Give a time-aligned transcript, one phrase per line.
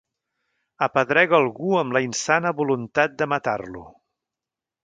[0.85, 3.89] Apedrega algú amb la insana voluntat de matar-lo.